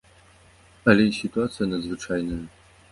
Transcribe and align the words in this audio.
Але 0.93 1.03
і 1.11 1.13
сітуацыя 1.21 1.71
надзвычайная! 1.73 2.45